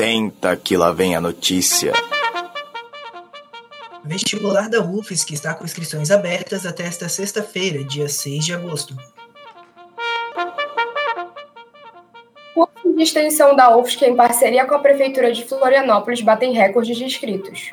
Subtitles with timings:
[0.00, 1.92] Senta que lá vem a notícia.
[4.02, 8.96] Vestibular da UFSC está com inscrições abertas até esta sexta-feira, dia 6 de agosto.
[12.54, 17.04] Cursos de extensão da UFSC em parceria com a Prefeitura de Florianópolis batem recordes de
[17.04, 17.68] inscritos.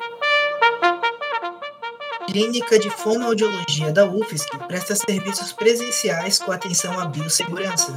[2.26, 7.96] Clínica de Fonoaudiologia da UFSC presta serviços presenciais com atenção à biossegurança.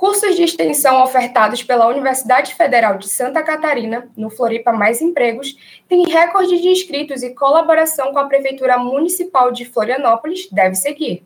[0.03, 5.57] Cursos de extensão ofertados pela Universidade Federal de Santa Catarina, no Floripa Mais Empregos,
[5.89, 11.25] têm recorde de inscritos e colaboração com a Prefeitura Municipal de Florianópolis deve seguir.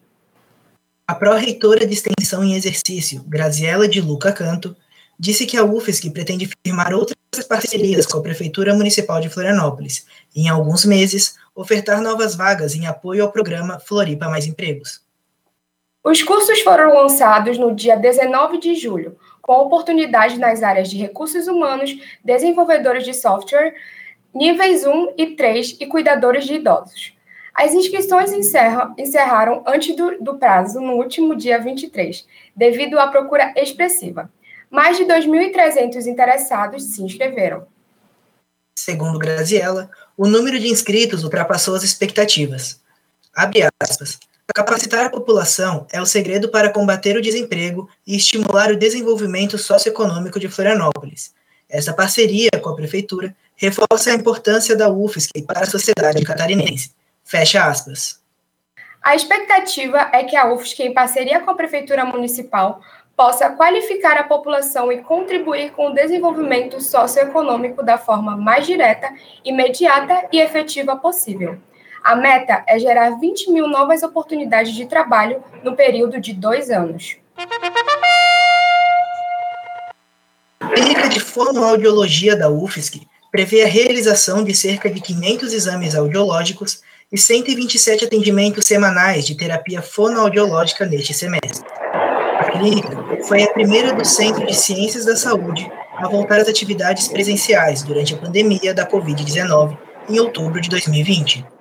[1.09, 4.76] A pró-reitora de extensão em exercício, Graziela de Luca Canto,
[5.19, 7.16] disse que a UFSC pretende firmar outras
[7.48, 10.04] parcerias com a Prefeitura Municipal de Florianópolis
[10.34, 15.06] e, em alguns meses, ofertar novas vagas em apoio ao programa Floripa Mais Empregos.
[16.06, 21.49] Os cursos foram lançados no dia 19 de julho, com oportunidades nas áreas de recursos
[21.49, 23.75] humanos, desenvolvedores de software,
[24.33, 27.12] níveis 1 e 3 e cuidadores de idosos.
[27.53, 32.25] As inscrições encerraram antes do, do prazo, no último dia 23,
[32.55, 34.31] devido à procura expressiva.
[34.71, 37.67] Mais de 2.300 interessados se inscreveram.
[38.78, 42.81] Segundo Graziella, o número de inscritos ultrapassou as expectativas.
[43.34, 44.21] Abre aspas.
[44.54, 50.38] Capacitar a população é o segredo para combater o desemprego e estimular o desenvolvimento socioeconômico
[50.38, 51.34] de Florianópolis.
[51.68, 56.94] Essa parceria com a Prefeitura reforça a importância da UFSC para a sociedade catarinense.
[57.24, 58.20] Fecha aspas.
[59.02, 62.80] A expectativa é que a UFSC, em parceria com a Prefeitura Municipal,
[63.16, 69.12] possa qualificar a população e contribuir com o desenvolvimento socioeconômico da forma mais direta,
[69.44, 71.58] imediata e efetiva possível.
[72.06, 77.17] A meta é gerar 20 mil novas oportunidades de trabalho no período de dois anos.
[80.61, 83.00] A Clínica de Fonoaudiologia da UFSC
[83.32, 86.81] prevê a realização de cerca de 500 exames audiológicos
[87.11, 91.69] e 127 atendimentos semanais de terapia fonoaudiológica neste semestre.
[91.82, 97.09] A clínica foi a primeira do Centro de Ciências da Saúde a voltar às atividades
[97.09, 99.76] presenciais durante a pandemia da Covid-19
[100.09, 101.56] em outubro de 2020.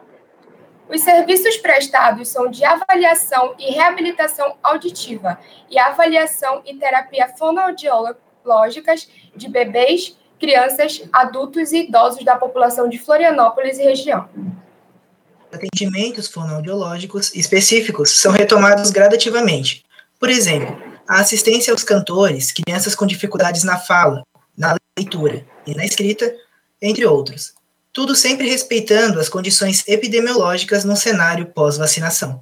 [0.88, 5.40] Os serviços prestados são de avaliação e reabilitação auditiva
[5.70, 13.80] e avaliação e terapia fonoaudiológicas de bebês, crianças, adultos e idosos da população de Florianópolis
[13.80, 14.30] e região.
[15.52, 19.84] atendimentos fonoaudiológicos específicos são retomados gradativamente.
[20.20, 20.78] Por exemplo,
[21.08, 24.22] a assistência aos cantores, crianças com dificuldades na fala,
[24.56, 26.32] na leitura e na escrita,
[26.82, 27.55] entre outros.
[27.96, 32.42] Tudo sempre respeitando as condições epidemiológicas no cenário pós-vacinação.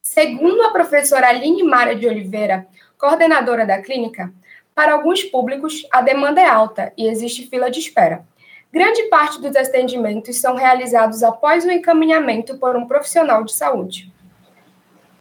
[0.00, 4.32] Segundo a professora Aline Mara de Oliveira, coordenadora da clínica,
[4.76, 8.24] para alguns públicos a demanda é alta e existe fila de espera.
[8.72, 14.12] Grande parte dos atendimentos são realizados após o encaminhamento por um profissional de saúde.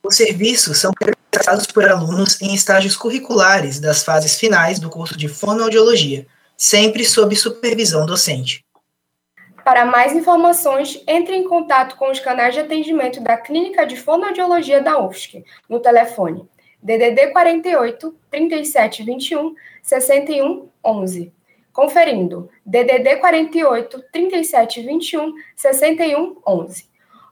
[0.03, 5.27] Os serviços são prestados por alunos em estágios curriculares das fases finais do curso de
[5.27, 6.27] fonoaudiologia,
[6.59, 8.65] sempre sob supervisão docente.
[9.63, 14.81] Para mais informações, entre em contato com os canais de atendimento da Clínica de Fonoaudiologia
[14.81, 16.45] da UFSC, no telefone
[16.83, 21.31] DDD 48 3721 6111.
[21.71, 26.89] Conferindo, DDD 48 3721 6111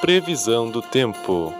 [0.00, 1.54] Previsão do tempo.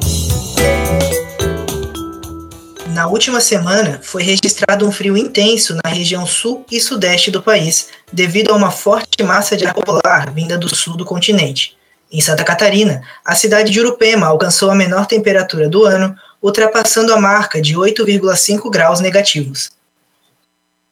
[2.89, 7.91] Na última semana, foi registrado um frio intenso na região sul e sudeste do país,
[8.13, 11.77] devido a uma forte massa de ar polar vinda do sul do continente.
[12.13, 17.19] Em Santa Catarina, a cidade de Urupema alcançou a menor temperatura do ano, ultrapassando a
[17.19, 19.71] marca de 8,5 graus negativos.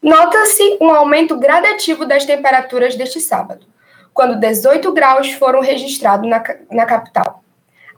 [0.03, 3.67] Nota-se um aumento gradativo das temperaturas deste sábado,
[4.15, 7.45] quando 18 graus foram registrados na, na capital.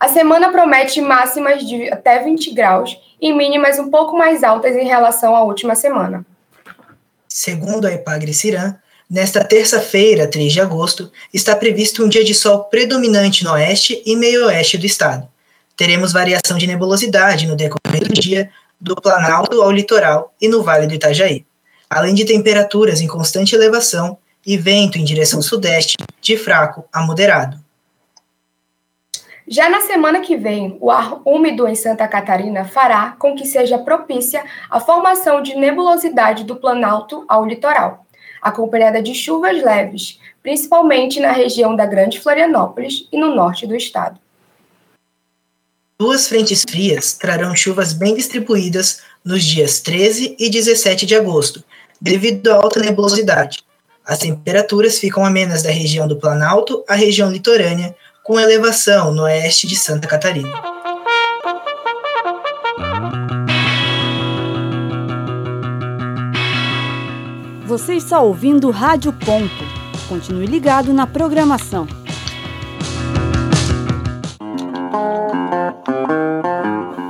[0.01, 4.85] A semana promete máximas de até 20 graus e mínimas um pouco mais altas em
[4.85, 6.27] relação à última semana.
[7.29, 8.75] Segundo a Epagre Cirã,
[9.13, 14.17] nesta terça-feira, 3 de agosto, está previsto um dia de sol predominante no oeste e
[14.17, 15.29] meio-oeste do estado.
[15.77, 18.51] Teremos variação de nebulosidade no decorrer do dia,
[18.81, 21.45] do Planalto ao litoral e no Vale do Itajaí,
[21.91, 24.17] além de temperaturas em constante elevação
[24.47, 27.59] e vento em direção sudeste, de fraco a moderado.
[29.47, 33.77] Já na semana que vem, o ar úmido em Santa Catarina fará com que seja
[33.77, 38.07] propícia a formação de nebulosidade do Planalto ao litoral,
[38.43, 44.19] acompanhada de chuvas leves, principalmente na região da Grande Florianópolis e no norte do estado.
[45.99, 51.63] Duas frentes frias trarão chuvas bem distribuídas nos dias 13 e 17 de agosto,
[52.01, 53.63] devido à alta nebulosidade.
[54.05, 57.95] As temperaturas ficam amenas da região do Planalto à região litorânea,
[58.25, 60.72] com elevação no oeste de Santa Catarina.
[67.73, 69.65] Você está ouvindo Rádio Ponto.
[70.07, 71.87] Continue ligado na programação.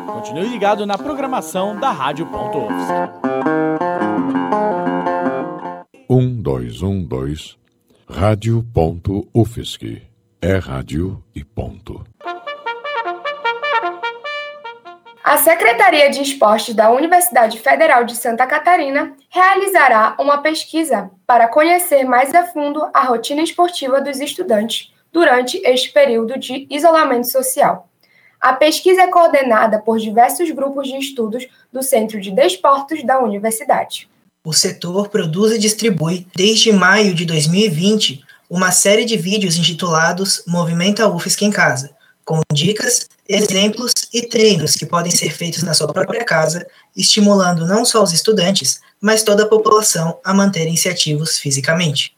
[0.07, 2.69] Continue ligado na programação da Rádio Ponto
[6.09, 7.59] Um, dois, um, dois.
[8.09, 10.01] Rádio Ponto UFSC.
[10.41, 12.05] É rádio e ponto.
[15.33, 22.05] A Secretaria de Esportes da Universidade Federal de Santa Catarina realizará uma pesquisa para conhecer
[22.05, 27.89] mais a fundo a rotina esportiva dos estudantes durante este período de isolamento social.
[28.39, 34.11] A pesquisa é coordenada por diversos grupos de estudos do Centro de Desportos da Universidade.
[34.45, 41.09] O setor produz e distribui, desde maio de 2020, uma série de vídeos intitulados Movimenta
[41.09, 46.25] UFSC em Casa, com dicas, exemplos e treinos que podem ser feitos na sua própria
[46.25, 52.17] casa, estimulando não só os estudantes, mas toda a população a manterem-se ativos fisicamente.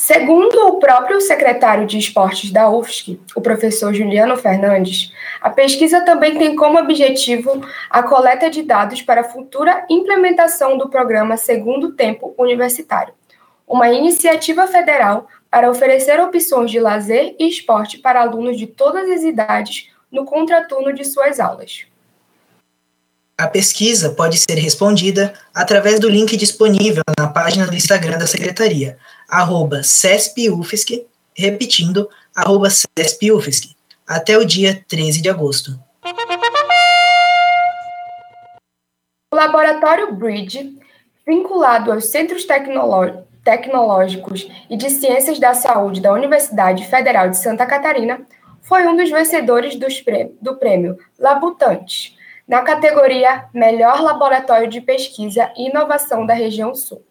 [0.00, 6.38] Segundo o próprio secretário de Esportes da UFSC, o professor Juliano Fernandes, a pesquisa também
[6.38, 7.60] tem como objetivo
[7.90, 13.12] a coleta de dados para a futura implementação do programa Segundo Tempo Universitário,
[13.66, 19.22] uma iniciativa federal para oferecer opções de lazer e esporte para alunos de todas as
[19.22, 21.86] idades no contraturno de suas aulas.
[23.36, 28.98] A pesquisa pode ser respondida através do link disponível na página do Instagram da Secretaria,
[29.28, 33.76] arroba CESPUFSC, repetindo, arroba CESPUFSC,
[34.06, 35.78] até o dia 13 de agosto.
[39.32, 40.76] O Laboratório Bridge,
[41.24, 43.27] vinculado aos Centros Tecnológicos
[44.68, 48.20] e de Ciências da Saúde da Universidade Federal de Santa Catarina,
[48.60, 49.74] foi um dos vencedores
[50.40, 52.14] do prêmio Labutantes,
[52.46, 57.02] na categoria Melhor Laboratório de Pesquisa e Inovação da Região Sul.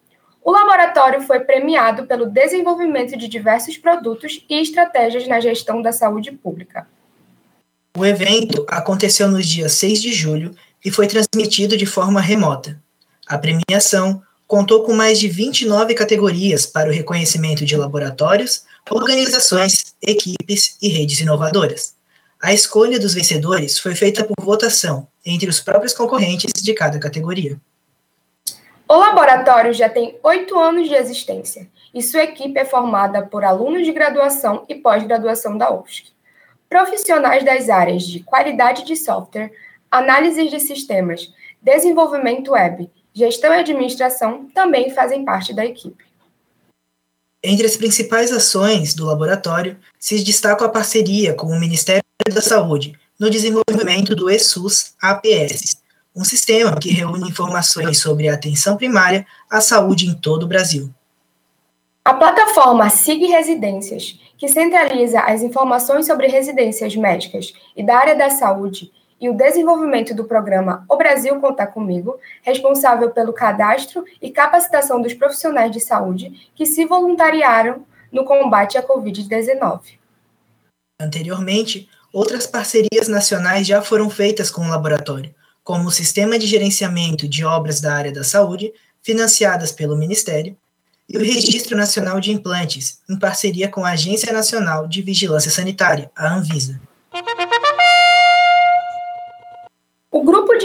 [0.44, 6.32] O laboratório foi premiado pelo desenvolvimento de diversos produtos e estratégias na gestão da saúde
[6.32, 6.88] pública.
[7.98, 12.80] O evento aconteceu nos dias 6 de julho e foi transmitido de forma remota.
[13.28, 20.78] A premiação contou com mais de 29 categorias para o reconhecimento de laboratórios, organizações, equipes
[20.82, 21.96] e redes inovadoras.
[22.42, 27.60] A escolha dos vencedores foi feita por votação entre os próprios concorrentes de cada categoria.
[28.88, 33.86] O laboratório já tem oito anos de existência e sua equipe é formada por alunos
[33.86, 36.06] de graduação e pós-graduação da UFSC.
[36.70, 39.52] Profissionais das áreas de qualidade de software,
[39.92, 46.06] análise de sistemas, desenvolvimento web, gestão e administração também fazem parte da equipe.
[47.44, 52.94] Entre as principais ações do laboratório se destaca a parceria com o Ministério da Saúde
[53.20, 55.78] no desenvolvimento do ESUS APS,
[56.16, 60.94] um sistema que reúne informações sobre a atenção primária à saúde em todo o Brasil.
[62.06, 68.30] A plataforma SIG Residências, que centraliza as informações sobre residências médicas e da área da
[68.30, 75.02] saúde e o desenvolvimento do programa O Brasil Conta Comigo, responsável pelo cadastro e capacitação
[75.02, 79.82] dos profissionais de saúde que se voluntariaram no combate à Covid-19.
[81.00, 85.34] Anteriormente, outras parcerias nacionais já foram feitas com o laboratório,
[85.64, 90.56] como o Sistema de Gerenciamento de Obras da Área da Saúde, financiadas pelo Ministério,
[91.10, 96.12] e o Registro Nacional de Implantes, em parceria com a Agência Nacional de Vigilância Sanitária,
[96.16, 96.82] a Anvisa.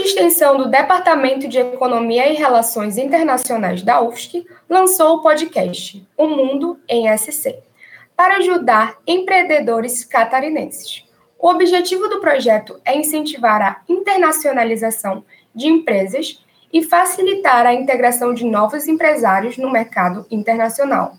[0.03, 6.27] De extensão do Departamento de Economia e Relações Internacionais da UFSC lançou o podcast O
[6.27, 7.59] Mundo em SC,
[8.15, 11.05] para ajudar empreendedores catarinenses.
[11.39, 15.23] O objetivo do projeto é incentivar a internacionalização
[15.55, 21.15] de empresas e facilitar a integração de novos empresários no mercado internacional.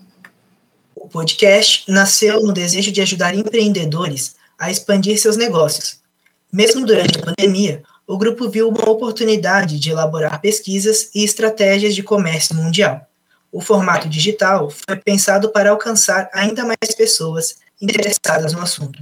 [0.95, 5.99] O podcast nasceu no desejo de ajudar empreendedores a expandir seus negócios.
[6.53, 12.03] Mesmo durante a pandemia, o grupo viu uma oportunidade de elaborar pesquisas e estratégias de
[12.03, 13.01] comércio mundial.
[13.51, 19.01] O formato digital foi pensado para alcançar ainda mais pessoas interessadas no assunto.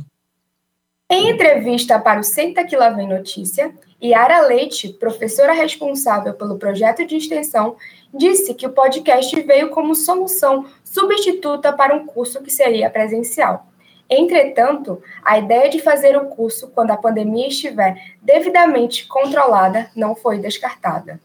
[1.10, 7.06] Em entrevista para o Senta Que Lá Vem Notícia, Yara Leite, professora responsável pelo projeto
[7.06, 7.76] de extensão,
[8.14, 13.68] disse que o podcast veio como solução substituta para um curso que seria presencial.
[14.14, 20.40] Entretanto, a ideia de fazer o curso quando a pandemia estiver devidamente controlada não foi
[20.40, 21.20] descartada.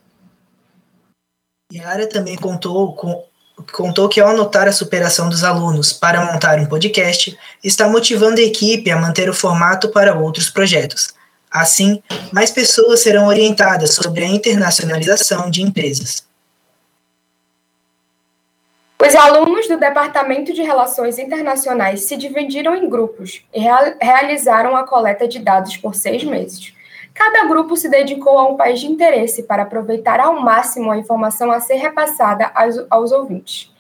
[1.73, 3.29] Yara também contou com
[3.73, 8.45] contou que ao anotar a superação dos alunos para montar um podcast, está motivando a
[8.45, 11.09] equipe a manter o formato para outros projetos.
[11.51, 12.01] Assim,
[12.33, 16.28] mais pessoas serão orientadas sobre a internacionalização de empresas.
[19.01, 23.61] Os alunos do Departamento de Relações Internacionais se dividiram em grupos e
[24.03, 26.75] realizaram a coleta de dados por seis meses.
[27.15, 31.51] Cada grupo se dedicou a um país de interesse para aproveitar ao máximo a informação
[31.53, 33.73] a ser repassada aos, aos ouvintes.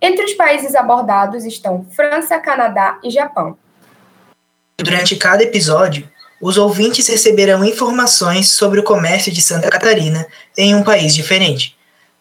[0.00, 3.56] Entre os países abordados estão França, Canadá e Japão.
[4.78, 6.06] Durante cada episódio,
[6.40, 11.75] os ouvintes receberão informações sobre o comércio de Santa Catarina em um país diferente.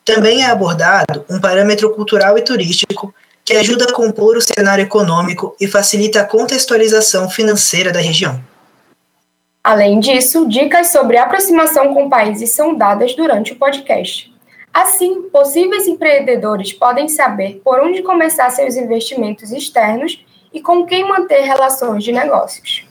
[0.06, 5.56] Também é abordado um parâmetro cultural e turístico que ajuda a compor o cenário econômico
[5.60, 8.40] e facilita a contextualização financeira da região.
[9.64, 14.32] Além disso, dicas sobre aproximação com países são dadas durante o podcast.
[14.72, 21.42] Assim, possíveis empreendedores podem saber por onde começar seus investimentos externos e com quem manter
[21.42, 22.86] relações de negócios.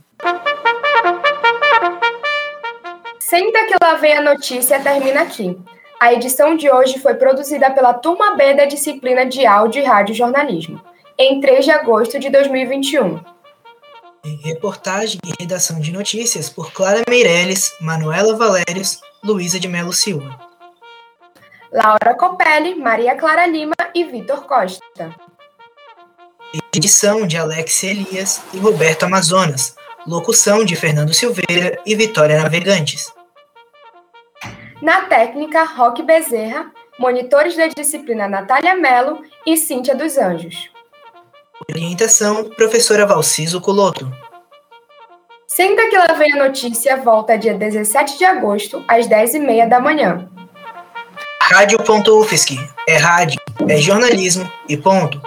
[3.20, 5.58] Senta que lá vem a notícia termina aqui.
[6.00, 10.14] A edição de hoje foi produzida pela Turma B da disciplina de Áudio e Rádio
[10.14, 10.82] Jornalismo,
[11.18, 13.20] em 3 de agosto de 2021.
[14.26, 20.38] Em reportagem e redação de notícias por Clara Meirelles, Manuela Valérios, Luísa de Melo Silva.
[21.72, 25.16] Laura Copelli, Maria Clara Lima e Vitor Costa.
[26.74, 29.76] Edição de Alex Elias e Roberto Amazonas.
[30.08, 33.12] Locução de Fernando Silveira e Vitória Navegantes.
[34.82, 40.75] Na técnica, Roque Bezerra, monitores da disciplina Natália Melo e Cíntia dos Anjos.
[41.70, 44.12] Orientação, professora Valciso Coloto.
[45.48, 50.30] Senta que lá vem a notícia volta dia 17 de agosto, às 10h30 da manhã.
[51.42, 52.58] Rádio.UFSC.
[52.88, 55.22] É rádio, é jornalismo e ponto.